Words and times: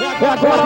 É 0.00 0.06
agora, 0.06 0.64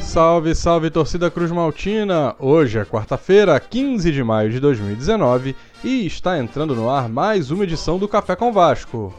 Salve, 0.00 0.54
salve 0.56 0.90
torcida 0.90 1.30
Cruz 1.30 1.52
Maltina! 1.52 2.34
Hoje 2.40 2.80
é 2.80 2.84
quarta-feira, 2.84 3.58
15 3.60 4.10
de 4.10 4.24
maio 4.24 4.50
de 4.50 4.58
2019 4.58 5.54
e 5.84 6.04
está 6.04 6.36
entrando 6.38 6.74
no 6.74 6.90
ar 6.90 7.08
mais 7.08 7.52
uma 7.52 7.62
edição 7.62 7.96
do 7.96 8.08
Café 8.08 8.34
com 8.34 8.52
Vasco. 8.52 9.14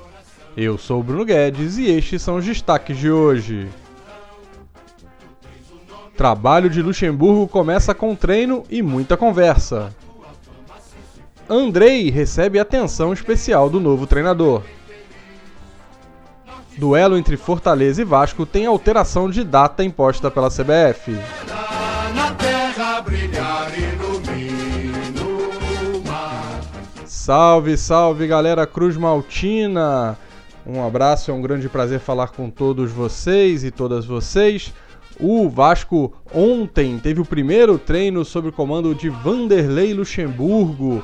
Eu 0.58 0.78
sou 0.78 1.00
o 1.00 1.04
Bruno 1.04 1.24
Guedes 1.24 1.78
e 1.78 1.90
estes 1.90 2.22
são 2.22 2.36
os 2.36 2.46
destaques 2.46 2.98
de 2.98 3.10
hoje. 3.10 3.70
Trabalho 6.18 6.70
de 6.70 6.82
Luxemburgo 6.82 7.48
começa 7.48 7.94
com 7.94 8.16
treino 8.16 8.64
e 8.70 8.82
muita 8.82 9.18
conversa. 9.18 9.94
Andrei 11.50 12.10
recebe 12.10 12.58
atenção 12.58 13.12
especial 13.12 13.70
do 13.70 13.80
novo 13.80 14.08
treinador. 14.08 14.64
Duelo 16.78 17.18
entre 17.18 17.38
Fortaleza 17.38 18.02
e 18.02 18.06
Vasco 18.06 18.46
tem 18.46 18.66
alteração 18.66 19.30
de 19.30 19.44
data 19.44 19.84
imposta 19.84 20.32
pela 20.32 20.50
CBF. 20.50 21.18
Salve, 27.06 27.78
salve 27.78 28.28
galera 28.28 28.66
Cruz 28.66 28.96
Maltina! 28.96 30.18
Um 30.66 30.86
abraço, 30.86 31.30
é 31.30 31.34
um 31.34 31.42
grande 31.42 31.70
prazer 31.70 32.00
falar 32.00 32.30
com 32.30 32.50
todos 32.50 32.92
vocês 32.92 33.64
e 33.64 33.70
todas 33.70 34.06
vocês. 34.06 34.74
O 35.20 35.50
Vasco 35.50 36.14
ontem 36.34 37.00
teve 37.00 37.22
o 37.22 37.26
primeiro 37.26 37.80
treino 37.80 38.26
sob 38.26 38.50
o 38.50 38.52
comando 38.52 38.94
de 38.94 39.08
Vanderlei 39.08 39.94
Luxemburgo, 39.94 41.02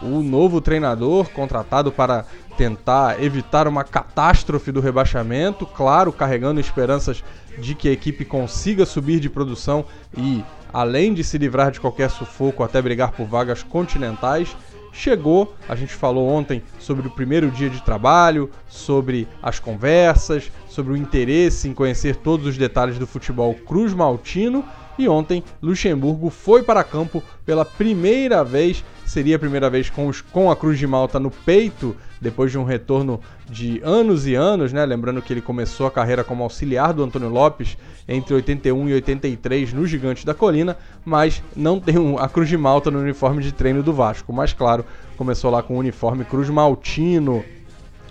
o 0.00 0.22
novo 0.22 0.60
treinador 0.60 1.28
contratado 1.30 1.90
para 1.90 2.24
tentar 2.56 3.22
evitar 3.22 3.66
uma 3.66 3.82
catástrofe 3.82 4.70
do 4.70 4.80
rebaixamento, 4.80 5.66
claro, 5.66 6.12
carregando 6.12 6.60
esperanças 6.60 7.24
de 7.58 7.74
que 7.74 7.88
a 7.88 7.92
equipe 7.92 8.24
consiga 8.24 8.86
subir 8.86 9.18
de 9.18 9.28
produção 9.28 9.84
e, 10.16 10.44
além 10.72 11.12
de 11.12 11.24
se 11.24 11.36
livrar 11.36 11.72
de 11.72 11.80
qualquer 11.80 12.10
sufoco, 12.10 12.62
até 12.62 12.80
brigar 12.80 13.10
por 13.10 13.26
vagas 13.26 13.64
continentais 13.64 14.56
chegou. 14.98 15.54
A 15.68 15.74
gente 15.74 15.94
falou 15.94 16.28
ontem 16.28 16.62
sobre 16.78 17.06
o 17.06 17.10
primeiro 17.10 17.50
dia 17.50 17.70
de 17.70 17.82
trabalho, 17.82 18.50
sobre 18.68 19.28
as 19.42 19.58
conversas, 19.58 20.50
sobre 20.68 20.92
o 20.92 20.96
interesse 20.96 21.68
em 21.68 21.74
conhecer 21.74 22.16
todos 22.16 22.46
os 22.46 22.58
detalhes 22.58 22.98
do 22.98 23.06
futebol 23.06 23.54
Cruz 23.54 23.94
Maltino. 23.94 24.64
E 24.98 25.08
ontem, 25.08 25.44
Luxemburgo 25.62 26.28
foi 26.28 26.62
para 26.62 26.82
campo 26.82 27.22
pela 27.46 27.64
primeira 27.64 28.42
vez 28.42 28.84
seria 29.08 29.36
a 29.36 29.38
primeira 29.38 29.70
vez 29.70 29.88
com, 29.88 30.06
os, 30.06 30.20
com 30.20 30.50
a 30.50 30.56
Cruz 30.56 30.78
de 30.78 30.86
Malta 30.86 31.18
no 31.18 31.30
peito, 31.30 31.96
depois 32.20 32.52
de 32.52 32.58
um 32.58 32.64
retorno 32.64 33.18
de 33.48 33.80
anos 33.82 34.26
e 34.26 34.34
anos, 34.34 34.70
né? 34.70 34.84
Lembrando 34.84 35.22
que 35.22 35.32
ele 35.32 35.40
começou 35.40 35.86
a 35.86 35.90
carreira 35.90 36.22
como 36.22 36.42
auxiliar 36.42 36.92
do 36.92 37.02
Antônio 37.02 37.30
Lopes 37.30 37.78
entre 38.06 38.34
81 38.34 38.88
e 38.88 38.94
83 38.94 39.72
no 39.72 39.86
Gigante 39.86 40.26
da 40.26 40.34
Colina, 40.34 40.76
mas 41.04 41.42
não 41.56 41.80
tem 41.80 41.96
a 42.18 42.28
Cruz 42.28 42.50
de 42.50 42.56
Malta 42.58 42.90
no 42.90 43.00
uniforme 43.00 43.42
de 43.42 43.50
treino 43.50 43.82
do 43.82 43.94
Vasco. 43.94 44.30
Mas 44.30 44.52
claro, 44.52 44.84
começou 45.16 45.50
lá 45.50 45.62
com 45.62 45.74
o 45.74 45.78
uniforme 45.78 46.24
Cruz 46.24 46.50
Maltino. 46.50 47.42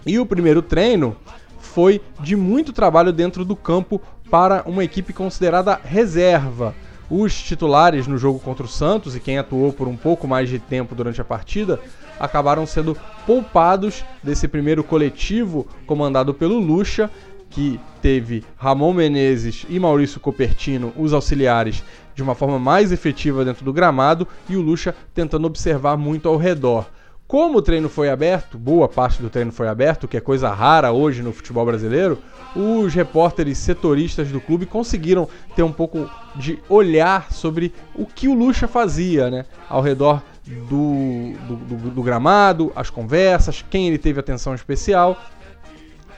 E 0.04 0.18
o 0.18 0.26
primeiro 0.26 0.64
treino 0.64 1.16
foi 1.60 2.02
de 2.22 2.36
muito 2.36 2.74
trabalho 2.74 3.14
dentro 3.14 3.46
do 3.46 3.56
campo 3.56 4.02
para 4.30 4.64
uma 4.66 4.84
equipe 4.84 5.14
considerada 5.14 5.80
reserva. 5.84 6.76
Os 7.10 7.42
titulares 7.42 8.06
no 8.06 8.18
jogo 8.18 8.40
contra 8.40 8.66
o 8.66 8.70
Santos 8.70 9.16
e 9.16 9.20
quem 9.20 9.38
atuou 9.38 9.72
por 9.72 9.88
um 9.88 9.96
pouco 9.96 10.28
mais 10.28 10.50
de 10.50 10.60
tempo 10.60 10.94
durante 10.94 11.22
a 11.22 11.26
partida 11.26 11.80
acabaram 12.20 12.66
sendo 12.66 12.98
poupados 13.26 14.04
desse 14.22 14.48
primeiro 14.48 14.84
coletivo 14.84 15.68
comandado 15.86 16.34
pelo 16.34 16.60
Lucha, 16.60 17.10
que 17.50 17.80
teve 18.02 18.44
Ramon 18.58 18.94
Menezes 18.94 19.66
e 19.70 19.80
Maurício 19.80 20.20
Copertino, 20.20 20.92
os 20.98 21.14
auxiliares, 21.14 21.82
de 22.14 22.22
uma 22.22 22.36
forma 22.36 22.60
mais 22.60 22.92
efetiva 22.92 23.46
dentro 23.46 23.64
do 23.64 23.72
gramado 23.72 24.28
e 24.50 24.58
o 24.58 24.62
Lucha 24.62 24.94
tentando 25.14 25.48
observar 25.48 25.96
muito 25.96 26.28
ao 26.28 26.36
redor. 26.36 26.88
Como 27.28 27.58
o 27.58 27.62
treino 27.62 27.90
foi 27.90 28.10
aberto, 28.10 28.58
boa 28.58 28.88
parte 28.88 29.22
do 29.22 29.30
treino 29.30 29.52
foi 29.52 29.68
aberto, 29.68 30.08
que 30.08 30.16
é 30.16 30.22
coisa 30.22 30.50
rara 30.50 30.94
hoje 30.94 31.22
no 31.22 31.34
futebol 31.34 31.66
brasileiro, 31.66 32.18
os 32.56 32.94
repórteres 32.94 33.58
setoristas 33.58 34.30
do 34.30 34.40
clube 34.40 34.66
conseguiram 34.66 35.28
ter 35.54 35.62
um 35.62 35.72
pouco 35.72 36.10
de 36.38 36.58
olhar 36.70 37.30
sobre 37.34 37.74
o 37.94 38.06
que 38.06 38.30
o 38.30 38.34
Lucha 38.34 38.66
fazia, 38.66 39.30
né? 39.30 39.46
Ao 39.68 39.82
redor 39.82 40.24
do, 40.46 41.34
do, 41.48 41.56
do, 41.58 41.90
do 41.90 42.02
gramado, 42.02 42.72
as 42.74 42.90
conversas, 42.90 43.64
quem 43.70 43.90
ele 43.90 43.98
teve 43.98 44.22
atenção 44.22 44.56
especial. 44.56 45.18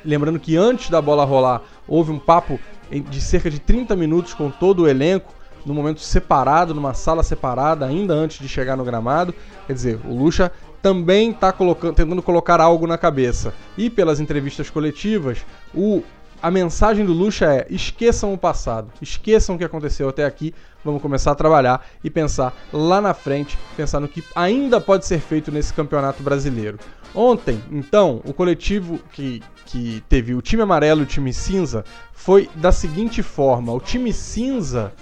Lembrando 0.05 0.39
que 0.39 0.55
antes 0.55 0.91
da 0.91 1.01
bola 1.01 1.25
rolar, 1.25 1.63
houve 1.87 2.11
um 2.11 2.19
papo 2.19 2.59
de 2.91 3.19
cerca 3.19 3.49
de 3.49 3.57
30 3.57 3.95
minutos 3.95 4.35
com 4.35 4.51
todo 4.51 4.83
o 4.83 4.87
elenco, 4.87 5.33
num 5.65 5.73
momento 5.73 6.01
separado, 6.01 6.73
numa 6.73 6.93
sala 6.93 7.23
separada, 7.23 7.85
ainda 7.85 8.13
antes 8.13 8.39
de 8.39 8.47
chegar 8.47 8.77
no 8.77 8.85
gramado. 8.85 9.33
Quer 9.67 9.73
dizer, 9.73 9.99
o 10.05 10.15
Lucha 10.15 10.51
também 10.81 11.31
está 11.31 11.51
tentando 11.51 12.21
colocar 12.21 12.61
algo 12.61 12.87
na 12.87 12.97
cabeça. 12.97 13.53
E 13.77 13.89
pelas 13.89 14.19
entrevistas 14.19 14.69
coletivas, 14.69 15.45
o, 15.73 16.03
a 16.41 16.49
mensagem 16.49 17.05
do 17.05 17.13
Lucha 17.13 17.45
é: 17.45 17.67
esqueçam 17.69 18.33
o 18.33 18.37
passado, 18.37 18.91
esqueçam 19.01 19.55
o 19.55 19.57
que 19.57 19.63
aconteceu 19.63 20.09
até 20.09 20.25
aqui, 20.25 20.53
vamos 20.83 21.01
começar 21.01 21.31
a 21.31 21.35
trabalhar 21.35 21.85
e 22.03 22.09
pensar 22.09 22.53
lá 22.71 23.01
na 23.01 23.13
frente, 23.13 23.57
pensar 23.75 23.99
no 23.99 24.07
que 24.07 24.23
ainda 24.35 24.79
pode 24.79 25.05
ser 25.05 25.19
feito 25.19 25.51
nesse 25.51 25.73
campeonato 25.73 26.23
brasileiro. 26.23 26.79
Ontem, 27.13 27.61
então, 27.71 28.21
o 28.23 28.33
coletivo 28.33 28.99
que, 29.11 29.41
que 29.65 30.03
teve 30.07 30.35
o 30.35 30.41
time 30.41 30.61
amarelo 30.61 31.01
e 31.01 31.03
o 31.03 31.07
time 31.07 31.33
cinza 31.33 31.83
foi 32.13 32.49
da 32.55 32.71
seguinte 32.71 33.21
forma: 33.23 33.73
o 33.73 33.79
time 33.79 34.13
cinza, 34.13 34.93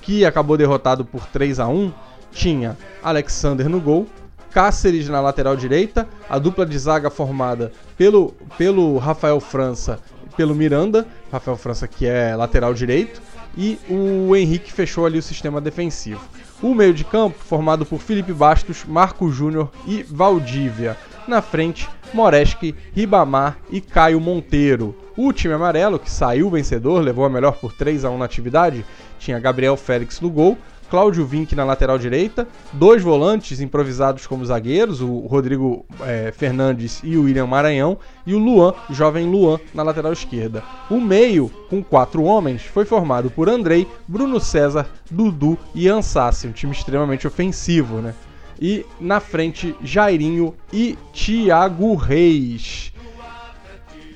que 0.00 0.24
acabou 0.24 0.56
derrotado 0.56 1.04
por 1.04 1.26
3 1.26 1.60
a 1.60 1.68
1 1.68 1.92
tinha 2.32 2.78
Alexander 3.02 3.68
no 3.68 3.78
gol, 3.78 4.06
Cáceres 4.52 5.08
na 5.08 5.20
lateral 5.20 5.56
direita, 5.56 6.06
a 6.28 6.38
dupla 6.38 6.66
de 6.66 6.78
zaga 6.78 7.08
formada 7.08 7.72
pelo, 7.96 8.34
pelo 8.58 8.98
Rafael 8.98 9.40
França 9.40 9.98
e 10.26 10.34
pelo 10.36 10.54
Miranda, 10.54 11.06
Rafael 11.30 11.56
França 11.56 11.88
que 11.88 12.06
é 12.06 12.36
lateral 12.36 12.74
direito, 12.74 13.22
e 13.56 13.78
o 13.88 14.34
Henrique 14.36 14.72
fechou 14.72 15.06
ali 15.06 15.18
o 15.18 15.22
sistema 15.22 15.60
defensivo. 15.60 16.20
O 16.62 16.74
meio 16.74 16.92
de 16.92 17.04
campo 17.04 17.38
formado 17.38 17.84
por 17.84 17.98
Felipe 17.98 18.32
Bastos, 18.32 18.84
Marco 18.86 19.30
Júnior 19.30 19.70
e 19.86 20.02
Valdívia. 20.02 20.96
Na 21.26 21.40
frente, 21.40 21.88
Moreski, 22.12 22.74
Ribamar 22.92 23.58
e 23.70 23.80
Caio 23.80 24.20
Monteiro. 24.20 24.94
O 25.16 25.32
time 25.32 25.54
amarelo, 25.54 25.98
que 25.98 26.10
saiu 26.10 26.50
vencedor, 26.50 27.00
levou 27.00 27.24
a 27.24 27.30
melhor 27.30 27.56
por 27.58 27.72
3 27.72 28.04
a 28.04 28.10
1 28.10 28.18
na 28.18 28.24
atividade, 28.24 28.84
tinha 29.18 29.38
Gabriel 29.38 29.76
Félix 29.76 30.20
no 30.20 30.30
gol, 30.30 30.56
Cláudio 30.92 31.24
Vinck 31.24 31.56
na 31.56 31.64
lateral 31.64 31.98
direita, 31.98 32.46
dois 32.70 33.02
volantes 33.02 33.62
improvisados 33.62 34.26
como 34.26 34.44
zagueiros, 34.44 35.00
o 35.00 35.20
Rodrigo 35.20 35.86
é, 36.02 36.30
Fernandes 36.36 37.00
e 37.02 37.16
o 37.16 37.22
William 37.22 37.46
Maranhão, 37.46 37.96
e 38.26 38.34
o 38.34 38.38
Luan, 38.38 38.74
jovem 38.90 39.26
Luan, 39.26 39.58
na 39.72 39.82
lateral 39.82 40.12
esquerda. 40.12 40.62
O 40.90 41.00
meio, 41.00 41.50
com 41.70 41.82
quatro 41.82 42.22
homens, 42.24 42.60
foi 42.60 42.84
formado 42.84 43.30
por 43.30 43.48
Andrei, 43.48 43.88
Bruno 44.06 44.38
César, 44.38 44.86
Dudu 45.10 45.56
e 45.74 45.88
Ansassi, 45.88 46.46
um 46.46 46.52
time 46.52 46.72
extremamente 46.72 47.26
ofensivo, 47.26 48.02
né? 48.02 48.12
E 48.60 48.84
na 49.00 49.18
frente, 49.18 49.74
Jairinho 49.82 50.54
e 50.70 50.98
Thiago 51.14 51.94
Reis 51.94 52.91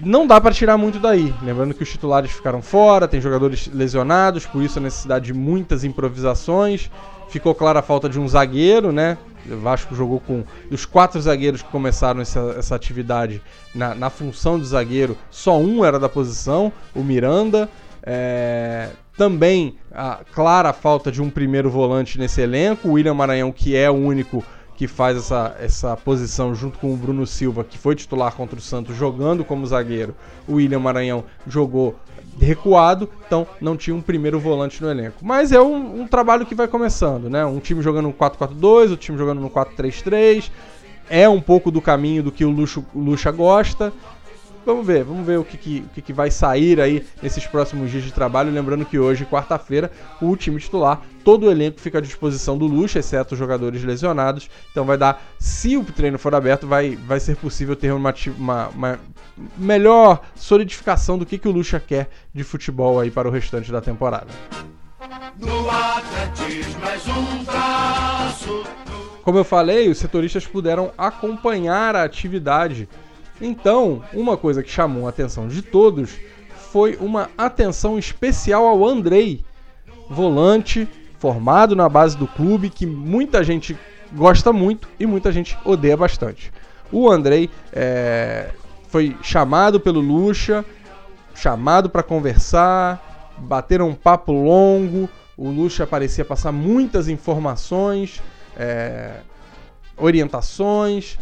não 0.00 0.26
dá 0.26 0.40
para 0.40 0.54
tirar 0.54 0.76
muito 0.76 0.98
daí. 0.98 1.32
Lembrando 1.42 1.74
que 1.74 1.82
os 1.82 1.90
titulares 1.90 2.30
ficaram 2.30 2.62
fora, 2.62 3.08
tem 3.08 3.20
jogadores 3.20 3.68
lesionados, 3.72 4.46
por 4.46 4.62
isso 4.62 4.78
a 4.78 4.82
necessidade 4.82 5.26
de 5.26 5.34
muitas 5.34 5.84
improvisações. 5.84 6.90
Ficou 7.28 7.54
clara 7.54 7.80
a 7.80 7.82
falta 7.82 8.08
de 8.08 8.20
um 8.20 8.28
zagueiro, 8.28 8.92
né? 8.92 9.18
O 9.50 9.56
Vasco 9.56 9.94
jogou 9.94 10.20
com. 10.20 10.44
Dos 10.70 10.84
quatro 10.84 11.20
zagueiros 11.20 11.62
que 11.62 11.68
começaram 11.70 12.20
essa, 12.20 12.54
essa 12.58 12.74
atividade 12.74 13.42
na, 13.74 13.94
na 13.94 14.10
função 14.10 14.58
de 14.58 14.66
zagueiro, 14.66 15.16
só 15.30 15.58
um 15.58 15.84
era 15.84 15.98
da 15.98 16.08
posição, 16.08 16.72
o 16.94 17.02
Miranda. 17.02 17.68
É, 18.02 18.90
também 19.16 19.76
a 19.92 20.20
clara 20.32 20.72
falta 20.72 21.10
de 21.10 21.22
um 21.22 21.30
primeiro 21.30 21.70
volante 21.70 22.18
nesse 22.18 22.40
elenco, 22.40 22.88
o 22.88 22.92
William 22.92 23.14
Maranhão, 23.14 23.50
que 23.50 23.74
é 23.74 23.90
o 23.90 23.94
único 23.94 24.44
que 24.76 24.86
faz 24.86 25.16
essa, 25.16 25.56
essa 25.58 25.96
posição 25.96 26.54
junto 26.54 26.78
com 26.78 26.92
o 26.92 26.96
Bruno 26.96 27.26
Silva, 27.26 27.64
que 27.64 27.78
foi 27.78 27.94
titular 27.94 28.34
contra 28.34 28.58
o 28.58 28.62
Santos 28.62 28.94
jogando 28.94 29.44
como 29.44 29.66
zagueiro. 29.66 30.14
O 30.46 30.54
William 30.54 30.78
Maranhão 30.78 31.24
jogou 31.46 31.96
recuado, 32.38 33.08
então 33.26 33.46
não 33.60 33.76
tinha 33.76 33.96
um 33.96 34.02
primeiro 34.02 34.38
volante 34.38 34.82
no 34.82 34.90
elenco. 34.90 35.16
Mas 35.22 35.50
é 35.50 35.60
um, 35.60 36.02
um 36.02 36.06
trabalho 36.06 36.44
que 36.44 36.54
vai 36.54 36.68
começando, 36.68 37.30
né? 37.30 37.44
Um 37.46 37.58
time 37.58 37.82
jogando 37.82 38.06
no 38.06 38.12
4-4-2, 38.12 38.92
o 38.92 38.96
time 38.96 39.16
jogando 39.16 39.40
no 39.40 39.48
4-3-3. 39.48 40.50
É 41.08 41.28
um 41.28 41.40
pouco 41.40 41.70
do 41.70 41.80
caminho 41.80 42.24
do 42.24 42.32
que 42.32 42.44
o 42.44 42.50
Luxo, 42.50 42.84
o 42.94 43.32
gosta. 43.32 43.92
Vamos 44.66 44.84
ver, 44.84 45.04
vamos 45.04 45.24
ver 45.24 45.38
o 45.38 45.44
que, 45.44 45.56
que, 45.56 45.84
o 45.86 45.88
que, 45.90 46.02
que 46.02 46.12
vai 46.12 46.28
sair 46.28 46.80
aí 46.80 47.06
nesses 47.22 47.46
próximos 47.46 47.88
dias 47.88 48.02
de 48.02 48.12
trabalho. 48.12 48.50
Lembrando 48.50 48.84
que 48.84 48.98
hoje, 48.98 49.24
quarta-feira, 49.24 49.92
o 50.20 50.36
time 50.36 50.58
titular, 50.58 51.02
todo 51.22 51.46
o 51.46 51.50
elenco 51.52 51.80
fica 51.80 51.98
à 51.98 52.00
disposição 52.00 52.58
do 52.58 52.66
Lucha, 52.66 52.98
exceto 52.98 53.34
os 53.34 53.38
jogadores 53.38 53.84
lesionados. 53.84 54.50
Então 54.72 54.84
vai 54.84 54.98
dar, 54.98 55.22
se 55.38 55.76
o 55.76 55.84
treino 55.84 56.18
for 56.18 56.34
aberto, 56.34 56.66
vai, 56.66 56.96
vai 56.96 57.20
ser 57.20 57.36
possível 57.36 57.76
ter 57.76 57.92
uma, 57.92 58.12
uma, 58.36 58.68
uma 58.70 59.00
melhor 59.56 60.20
solidificação 60.34 61.16
do 61.16 61.24
que, 61.24 61.38
que 61.38 61.46
o 61.46 61.52
Lucha 61.52 61.78
quer 61.78 62.08
de 62.34 62.42
futebol 62.42 62.98
aí 62.98 63.08
para 63.08 63.28
o 63.28 63.30
restante 63.30 63.70
da 63.70 63.80
temporada. 63.80 64.26
No 65.38 65.70
atletismo 65.70 66.84
és 66.86 67.06
um 67.06 67.44
traço. 67.44 68.64
Como 69.22 69.38
eu 69.38 69.44
falei, 69.44 69.88
os 69.88 69.98
setoristas 69.98 70.44
puderam 70.44 70.92
acompanhar 70.98 71.94
a 71.94 72.02
atividade 72.02 72.88
então, 73.40 74.02
uma 74.12 74.36
coisa 74.36 74.62
que 74.62 74.70
chamou 74.70 75.06
a 75.06 75.10
atenção 75.10 75.48
de 75.48 75.62
todos 75.62 76.16
foi 76.72 76.96
uma 77.00 77.30
atenção 77.36 77.98
especial 77.98 78.66
ao 78.66 78.86
Andrei, 78.86 79.44
volante 80.08 80.88
formado 81.18 81.74
na 81.74 81.88
base 81.88 82.16
do 82.16 82.26
clube 82.26 82.70
que 82.70 82.86
muita 82.86 83.42
gente 83.42 83.76
gosta 84.12 84.52
muito 84.52 84.88
e 84.98 85.06
muita 85.06 85.32
gente 85.32 85.58
odeia 85.64 85.96
bastante. 85.96 86.52
O 86.92 87.10
Andrei 87.10 87.50
é, 87.72 88.50
foi 88.88 89.16
chamado 89.22 89.80
pelo 89.80 90.00
Lucha, 90.00 90.64
chamado 91.34 91.90
para 91.90 92.02
conversar, 92.02 93.34
bateram 93.38 93.88
um 93.88 93.94
papo 93.94 94.32
longo. 94.32 95.08
O 95.36 95.50
Lucha 95.50 95.86
parecia 95.86 96.24
passar 96.24 96.52
muitas 96.52 97.08
informações, 97.08 98.22
é, 98.56 99.20
orientações, 99.96 101.18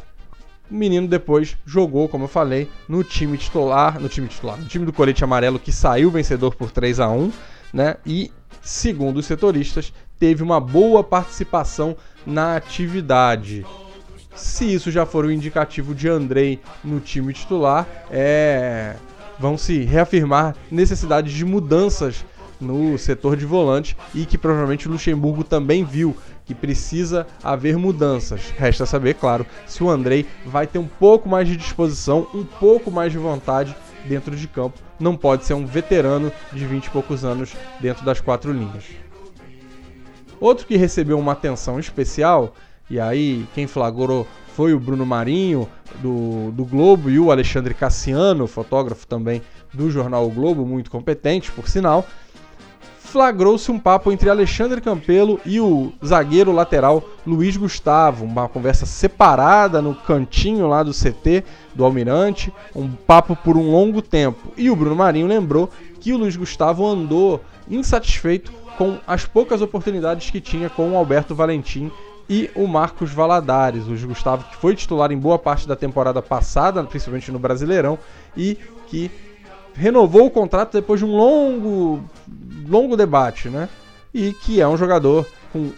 o 0.71 0.75
menino 0.75 1.07
depois 1.07 1.57
jogou, 1.67 2.09
como 2.09 2.25
eu 2.25 2.29
falei, 2.29 2.69
no 2.89 3.05
time 3.05 3.37
titular, 3.37 4.01
no 4.01 4.09
time 4.09 4.29
titular, 4.29 4.59
no 4.59 4.67
time 4.67 4.87
do 4.87 4.93
colete 4.93 5.23
amarelo 5.23 5.59
que 5.59 5.71
saiu 5.71 6.11
vencedor 6.11 6.55
por 6.55 6.71
3 6.71 7.01
a 7.01 7.09
1, 7.09 7.33
né? 7.73 7.97
E 8.07 8.33
segundo 8.63 9.19
os 9.19 9.27
setoristas, 9.27 9.93
teve 10.19 10.43
uma 10.43 10.59
boa 10.61 11.05
participação 11.05 11.97
na 12.27 12.57
atividade. 12.57 13.67
Se 14.35 14.73
isso 14.73 14.91
já 14.91 15.05
for 15.07 15.25
um 15.25 15.31
indicativo 15.31 15.95
de 15.95 16.09
Andrei 16.09 16.61
no 16.83 16.99
time 16.99 17.33
titular, 17.33 17.87
é 18.11 18.97
vão 19.39 19.59
se 19.59 19.81
reafirmar 19.83 20.55
necessidades 20.71 21.33
de 21.33 21.45
mudanças 21.45 22.25
no 22.61 22.97
setor 22.97 23.37
de 23.37 23.45
volante 23.45 23.97
e 24.15 24.25
que 24.25 24.39
provavelmente 24.39 24.89
o 24.89 24.93
Luxemburgo 24.93 25.45
também 25.45 25.85
viu 25.85 26.17
que 26.45 26.55
precisa 26.55 27.27
haver 27.43 27.77
mudanças. 27.77 28.53
Resta 28.57 28.87
saber, 28.87 29.15
claro, 29.15 29.47
se 29.67 29.83
o 29.83 29.91
Andrei 29.91 30.27
vai 30.45 30.67
ter 30.67 30.79
um 30.79 30.87
pouco 30.87 31.29
mais 31.29 31.49
de 31.49 31.57
disposição, 31.57 32.27
um 32.35 32.45
pouco 32.45 32.91
mais 32.91 33.13
de 33.13 33.19
vontade 33.19 33.75
dentro 34.05 34.37
de 34.37 34.47
campo. 34.47 34.79
Não 35.01 35.17
pode 35.17 35.45
ser 35.45 35.55
um 35.55 35.67
veterano 35.67 36.31
de 36.53 36.67
20 36.67 36.87
e 36.87 36.91
poucos 36.91 37.25
anos 37.25 37.53
dentro 37.81 38.05
das 38.05 38.21
quatro 38.21 38.53
linhas. 38.53 38.85
Outro 40.41 40.67
que 40.67 40.77
recebeu 40.77 41.19
uma 41.19 41.33
atenção 41.33 41.79
especial, 41.79 42.55
e 42.91 43.01
aí 43.01 43.47
quem 43.55 43.67
flagrou 43.67 44.27
foi 44.55 44.73
o 44.73 44.79
Bruno 44.79 45.07
Marinho, 45.07 45.69
do, 46.01 46.51
do 46.53 46.65
Globo, 46.65 47.11
e 47.11 47.19
o 47.19 47.31
Alexandre 47.31 47.75
Cassiano, 47.75 48.47
fotógrafo 48.47 49.07
também 49.07 49.43
do 49.73 49.91
jornal 49.91 50.27
o 50.27 50.31
Globo, 50.31 50.65
muito 50.65 50.91
competente, 50.91 51.51
por 51.51 51.69
sinal, 51.69 52.07
flagrou-se 53.15 53.71
um 53.71 53.79
papo 53.79 54.11
entre 54.11 54.29
Alexandre 54.29 54.81
Campelo 54.81 55.41
e 55.47 55.61
o 55.61 55.93
zagueiro 56.05 56.51
lateral 56.51 57.01
Luiz 57.25 57.57
Gustavo, 57.57 58.25
uma 58.25 58.49
conversa 58.49 58.87
separada 58.87 59.81
no 59.81 59.95
cantinho 59.95 60.67
lá 60.67 60.83
do 60.83 60.91
CT 60.91 61.45
do 61.77 61.85
Almirante, 61.85 62.53
um 62.75 62.91
papo 62.91 63.37
por 63.37 63.57
um 63.57 63.71
longo 63.71 64.03
tempo. 64.03 64.53
E 64.57 64.69
o 64.69 64.75
Bruno 64.75 64.97
Marinho 64.97 65.29
lembrou 65.29 65.71
que 66.01 66.13
o 66.13 66.19
Luiz 66.19 66.35
Gustavo 66.35 66.85
andou 66.85 67.41
insatisfeito 67.71 68.51
com 68.77 68.99
as 69.07 69.25
poucas 69.25 69.63
oportunidades 69.63 70.29
que 70.29 70.41
tinha 70.41 70.69
com 70.69 70.91
o 70.91 70.97
Alberto 70.97 71.37
Valentim 71.37 71.93
e 72.29 72.51
o 72.57 72.67
Marcos 72.67 73.13
Valadares, 73.13 73.85
o 73.85 73.91
Luiz 73.91 74.05
Gustavo 74.05 74.43
que 74.51 74.57
foi 74.57 74.75
titular 74.75 75.13
em 75.13 75.19
boa 75.19 75.39
parte 75.39 75.69
da 75.69 75.77
temporada 75.77 76.21
passada, 76.21 76.83
principalmente 76.83 77.31
no 77.31 77.39
Brasileirão, 77.39 77.97
e 78.37 78.59
que 78.89 79.09
renovou 79.75 80.27
o 80.27 80.31
contrato 80.31 80.73
depois 80.73 81.01
de 81.01 81.07
um 81.07 81.15
longo, 81.15 82.03
longo 82.69 82.97
debate, 82.97 83.49
né? 83.49 83.69
E 84.13 84.33
que 84.33 84.61
é 84.61 84.69
um 84.69 84.77
jogador 84.77 85.27
com, 85.53 85.71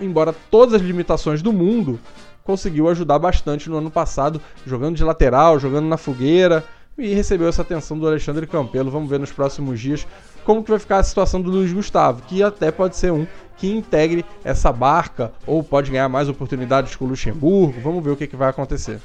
embora 0.00 0.34
todas 0.50 0.74
as 0.74 0.82
limitações 0.82 1.42
do 1.42 1.52
mundo, 1.52 2.00
conseguiu 2.42 2.88
ajudar 2.88 3.18
bastante 3.18 3.68
no 3.70 3.76
ano 3.76 3.90
passado, 3.90 4.40
jogando 4.66 4.96
de 4.96 5.04
lateral, 5.04 5.58
jogando 5.58 5.86
na 5.86 5.96
fogueira, 5.96 6.64
e 6.96 7.12
recebeu 7.12 7.48
essa 7.48 7.62
atenção 7.62 7.98
do 7.98 8.06
Alexandre 8.06 8.46
Campelo. 8.46 8.90
Vamos 8.90 9.10
ver 9.10 9.18
nos 9.18 9.32
próximos 9.32 9.80
dias 9.80 10.06
como 10.44 10.62
que 10.62 10.70
vai 10.70 10.78
ficar 10.78 10.98
a 10.98 11.02
situação 11.02 11.40
do 11.40 11.50
Luiz 11.50 11.72
Gustavo, 11.72 12.22
que 12.22 12.42
até 12.42 12.70
pode 12.70 12.96
ser 12.96 13.12
um 13.12 13.26
que 13.56 13.70
integre 13.70 14.24
essa 14.44 14.72
barca 14.72 15.32
ou 15.46 15.62
pode 15.62 15.90
ganhar 15.90 16.08
mais 16.08 16.28
oportunidades 16.28 16.96
com 16.96 17.04
o 17.04 17.08
Luxemburgo. 17.08 17.80
Vamos 17.80 18.02
ver 18.02 18.10
o 18.10 18.16
que, 18.16 18.26
que 18.26 18.36
vai 18.36 18.50
acontecer. 18.50 19.00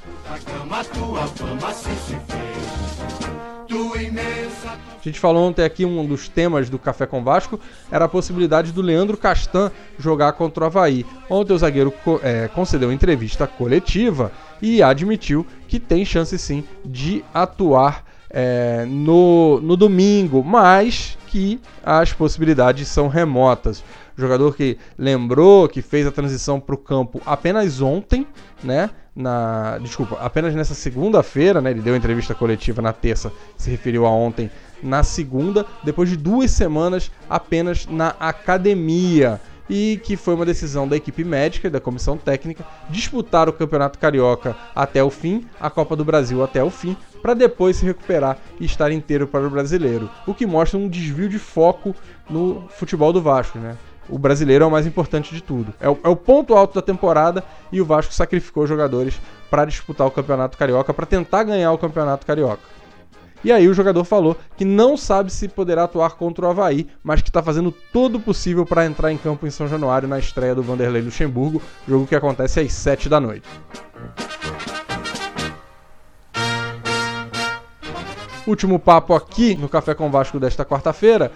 A 5.00 5.02
gente 5.02 5.20
falou 5.20 5.48
ontem 5.48 5.64
aqui, 5.64 5.86
um 5.86 6.06
dos 6.06 6.28
temas 6.28 6.70
do 6.70 6.80
Café 6.80 7.06
com 7.06 7.24
Vasco 7.24 7.60
era 7.92 8.06
a 8.06 8.10
possibilidade 8.10 8.72
do 8.72 8.82
Leandro 8.82 9.16
Castan 9.16 9.72
jogar 9.98 10.34
contra 10.34 10.64
o 10.64 10.68
Havaí. 10.68 11.06
Ontem 11.30 11.54
o 11.54 11.58
zagueiro 11.58 11.94
é, 12.24 12.48
concedeu 12.50 12.92
entrevista 12.92 13.48
coletiva 13.48 14.32
e 14.62 14.82
admitiu 14.84 15.46
que 15.68 15.80
tem 15.80 16.04
chance 16.04 16.38
sim 16.38 16.64
de 16.84 17.24
atuar 17.34 18.04
é, 18.30 18.86
no, 18.88 19.60
no 19.62 19.78
domingo, 19.78 20.44
mas 20.44 21.18
que 21.28 21.60
as 21.84 22.12
possibilidades 22.12 22.88
são 22.88 23.08
remotas. 23.08 23.84
Jogador 24.18 24.56
que 24.56 24.78
lembrou 24.98 25.70
que 25.70 25.82
fez 25.82 26.06
a 26.06 26.12
transição 26.12 26.60
para 26.60 26.76
o 26.76 26.78
campo 26.78 27.22
apenas 27.26 27.82
ontem, 27.82 28.28
né? 28.62 28.90
Na, 29.20 29.78
desculpa, 29.80 30.18
apenas 30.22 30.56
nessa 30.56 30.74
segunda-feira, 30.74 31.60
né? 31.60 31.72
Ele 31.72 31.82
deu 31.82 31.94
entrevista 31.94 32.34
coletiva 32.34 32.82
na 32.82 32.94
terça, 32.94 33.30
se 33.58 33.70
referiu 33.70 34.06
a 34.06 34.10
ontem 34.10 34.50
na 34.82 35.04
segunda, 35.04 35.66
depois 35.84 36.08
de 36.08 36.16
duas 36.16 36.52
semanas 36.52 37.12
apenas 37.30 37.86
na 37.86 38.16
academia. 38.18 39.42
E 39.70 40.00
que 40.06 40.16
foi 40.16 40.36
uma 40.36 40.46
decisão 40.46 40.88
da 40.88 40.96
equipe 40.96 41.26
médica 41.26 41.68
e 41.68 41.70
da 41.70 41.82
comissão 41.82 42.18
técnica 42.18 42.66
disputar 42.90 43.50
o 43.50 43.54
Campeonato 43.54 44.00
Carioca 44.00 44.56
até 44.74 45.04
o 45.04 45.10
fim, 45.10 45.46
a 45.60 45.70
Copa 45.70 45.98
do 45.98 46.06
Brasil 46.06 46.42
até 46.42 46.64
o 46.64 46.70
fim, 46.70 46.96
para 47.22 47.34
depois 47.34 47.76
se 47.76 47.86
recuperar 47.86 48.38
e 48.58 48.64
estar 48.64 48.90
inteiro 48.90 49.28
para 49.28 49.46
o 49.46 49.50
brasileiro. 49.50 50.10
O 50.26 50.34
que 50.34 50.46
mostra 50.46 50.80
um 50.80 50.88
desvio 50.88 51.28
de 51.28 51.38
foco 51.38 51.94
no 52.30 52.70
futebol 52.70 53.12
do 53.12 53.22
Vasco, 53.22 53.60
né? 53.60 53.76
O 54.10 54.18
brasileiro 54.18 54.64
é 54.64 54.68
o 54.68 54.72
mais 54.72 54.88
importante 54.88 55.34
de 55.34 55.42
tudo. 55.42 55.74
É 55.80 55.90
o, 55.90 55.98
é 56.04 56.10
o 56.10 56.16
ponto 56.16 56.56
alto 56.56 56.76
da 56.76 56.82
temporada 56.82 57.44
e 57.72 57.80
o 57.80 57.86
Vasco 57.86 58.14
sacrificou 58.14 58.66
jogadores 58.66 59.20
para 59.50 59.66
disputar 59.66 60.08
o 60.08 60.12
Campeonato 60.12 60.58
Carioca, 60.58 60.94
para 60.94 61.06
tentar 61.06 61.44
ganhar 61.44 61.72
o 61.72 61.78
Campeonato 61.78 62.26
Carioca. 62.26 62.62
E 63.44 63.52
aí 63.54 63.70
o 63.70 63.74
jogador 63.74 64.04
falou 64.04 64.36
que 64.58 64.66
não 64.66 64.98
sabe 64.98 65.32
se 65.32 65.48
poderá 65.48 65.86
atuar 65.86 66.12
contra 66.12 66.46
o 66.46 66.50
Havaí, 66.50 66.88
mas 67.02 67.22
que 67.22 67.30
está 67.30 67.42
fazendo 67.42 67.72
todo 67.72 68.16
o 68.16 68.20
possível 68.20 68.66
para 68.66 68.86
entrar 68.86 69.12
em 69.12 69.18
campo 69.18 69.48
em 69.48 69.50
São 69.50 69.68
Januário 69.68 70.10
na 70.10 70.20
estreia 70.20 70.54
do 70.54 70.62
Vanderlei 70.62 71.02
Luxemburgo, 71.02 71.62
jogo 71.88 72.06
que 72.06 72.16
acontece 72.16 72.60
às 72.60 72.74
7 72.74 73.08
da 73.08 73.20
noite. 73.20 73.48
Último 78.46 78.80
papo 78.80 79.14
aqui 79.14 79.56
no 79.56 79.70
Café 79.70 79.94
com 79.94 80.10
Vasco 80.10 80.40
desta 80.40 80.66
quarta-feira 80.66 81.32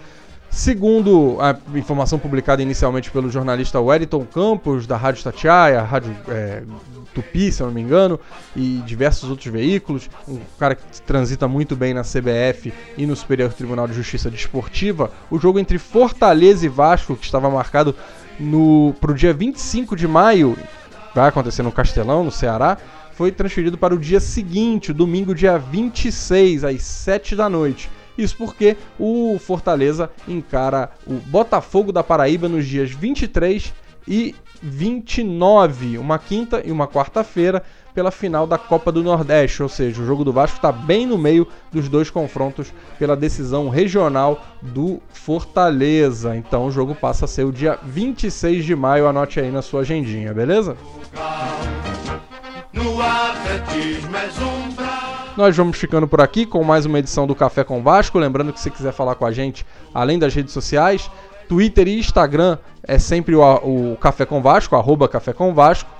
Segundo 0.54 1.38
a 1.40 1.58
informação 1.76 2.16
publicada 2.16 2.62
inicialmente 2.62 3.10
pelo 3.10 3.28
jornalista 3.28 3.80
Wellington 3.80 4.24
Campos, 4.24 4.86
da 4.86 4.96
Rádio 4.96 5.24
Tatiaia, 5.24 5.82
Rádio 5.82 6.16
é, 6.28 6.62
Tupi, 7.12 7.50
se 7.50 7.60
eu 7.60 7.66
não 7.66 7.74
me 7.74 7.80
engano, 7.80 8.20
e 8.54 8.80
diversos 8.86 9.28
outros 9.28 9.52
veículos, 9.52 10.08
um 10.28 10.38
cara 10.56 10.76
que 10.76 11.02
transita 11.02 11.48
muito 11.48 11.74
bem 11.74 11.92
na 11.92 12.02
CBF 12.02 12.72
e 12.96 13.04
no 13.04 13.16
Superior 13.16 13.52
Tribunal 13.52 13.88
de 13.88 13.94
Justiça 13.94 14.30
Desportiva, 14.30 15.10
o 15.28 15.40
jogo 15.40 15.58
entre 15.58 15.76
Fortaleza 15.76 16.64
e 16.64 16.68
Vasco, 16.68 17.16
que 17.16 17.24
estava 17.24 17.50
marcado 17.50 17.92
para 19.00 19.10
o 19.10 19.14
dia 19.14 19.34
25 19.34 19.96
de 19.96 20.06
maio, 20.06 20.56
vai 21.12 21.28
acontecer 21.28 21.64
no 21.64 21.72
Castelão, 21.72 22.22
no 22.22 22.30
Ceará, 22.30 22.78
foi 23.14 23.32
transferido 23.32 23.76
para 23.76 23.92
o 23.92 23.98
dia 23.98 24.20
seguinte, 24.20 24.92
domingo, 24.92 25.34
dia 25.34 25.58
26, 25.58 26.62
às 26.62 26.80
7 26.80 27.34
da 27.34 27.48
noite. 27.48 27.90
Isso 28.16 28.36
porque 28.36 28.76
o 28.98 29.38
Fortaleza 29.38 30.10
encara 30.28 30.90
o 31.06 31.14
Botafogo 31.14 31.92
da 31.92 32.02
Paraíba 32.02 32.48
nos 32.48 32.66
dias 32.66 32.90
23 32.90 33.72
e 34.06 34.34
29, 34.62 35.98
uma 35.98 36.18
quinta 36.18 36.62
e 36.64 36.72
uma 36.72 36.88
quarta-feira, 36.88 37.62
pela 37.94 38.10
final 38.10 38.46
da 38.46 38.58
Copa 38.58 38.90
do 38.90 39.04
Nordeste, 39.04 39.62
ou 39.62 39.68
seja, 39.68 40.02
o 40.02 40.06
jogo 40.06 40.24
do 40.24 40.32
Vasco 40.32 40.56
está 40.56 40.72
bem 40.72 41.06
no 41.06 41.16
meio 41.16 41.46
dos 41.70 41.88
dois 41.88 42.10
confrontos 42.10 42.72
pela 42.98 43.16
decisão 43.16 43.68
regional 43.68 44.42
do 44.60 45.00
Fortaleza. 45.12 46.34
Então 46.36 46.66
o 46.66 46.72
jogo 46.72 46.94
passa 46.94 47.26
a 47.26 47.28
ser 47.28 47.44
o 47.44 47.52
dia 47.52 47.78
26 47.84 48.64
de 48.64 48.74
maio, 48.74 49.06
anote 49.06 49.38
aí 49.38 49.50
na 49.50 49.62
sua 49.62 49.82
agendinha, 49.82 50.34
beleza? 50.34 50.76
No 52.72 53.00
atletismo 53.00 54.10
bravo. 54.74 55.13
Nós 55.36 55.56
vamos 55.56 55.76
ficando 55.76 56.06
por 56.06 56.20
aqui 56.20 56.46
com 56.46 56.62
mais 56.62 56.86
uma 56.86 57.00
edição 57.00 57.26
do 57.26 57.34
Café 57.34 57.64
com 57.64 57.82
Vasco. 57.82 58.20
Lembrando 58.20 58.52
que 58.52 58.60
se 58.60 58.70
quiser 58.70 58.92
falar 58.92 59.16
com 59.16 59.26
a 59.26 59.32
gente, 59.32 59.66
além 59.92 60.16
das 60.16 60.32
redes 60.32 60.52
sociais, 60.52 61.10
Twitter 61.48 61.88
e 61.88 61.98
Instagram 61.98 62.56
é 62.84 63.00
sempre 63.00 63.34
o, 63.34 63.42
o 63.42 63.96
Café 63.96 64.24
com 64.24 64.40
Vasco, 64.40 64.76
arroba 64.76 65.08
Café 65.08 65.32
com 65.32 65.52
Vasco. 65.52 65.90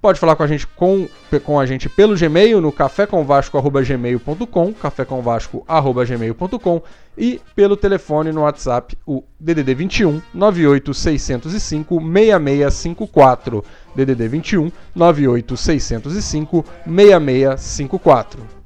Pode 0.00 0.20
falar 0.20 0.36
com 0.36 0.44
a 0.44 0.46
gente 0.46 0.68
com, 0.68 1.08
com 1.44 1.58
a 1.58 1.66
gente 1.66 1.88
pelo 1.88 2.16
Gmail 2.16 2.60
no 2.60 2.70
cafécomvasco@gmail.com, 2.70 4.72
cafécomvasco@gmail.com 4.72 6.82
e 7.18 7.40
pelo 7.54 7.76
telefone 7.76 8.32
no 8.32 8.42
WhatsApp 8.42 8.96
o 9.04 9.24
DDD 9.38 9.74
21 9.74 10.22
98 10.32 10.94
605 10.94 12.00
6654. 12.00 13.64
DDD 13.96 14.28
21 14.28 14.70
98 14.94 15.56
605 15.56 16.64
6654. 16.86 18.59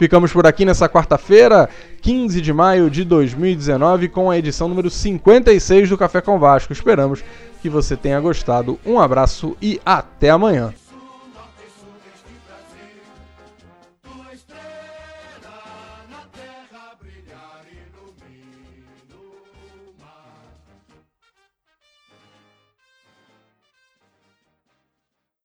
Ficamos 0.00 0.32
por 0.32 0.46
aqui 0.46 0.64
nessa 0.64 0.88
quarta-feira, 0.88 1.68
15 2.00 2.40
de 2.40 2.54
maio 2.54 2.88
de 2.88 3.04
2019, 3.04 4.08
com 4.08 4.30
a 4.30 4.38
edição 4.38 4.66
número 4.66 4.88
56 4.88 5.90
do 5.90 5.98
Café 5.98 6.22
com 6.22 6.38
Vasco. 6.38 6.72
Esperamos 6.72 7.22
que 7.60 7.68
você 7.68 7.98
tenha 7.98 8.18
gostado. 8.18 8.80
Um 8.86 8.98
abraço 8.98 9.54
e 9.60 9.78
até 9.84 10.30
amanhã. 10.30 10.72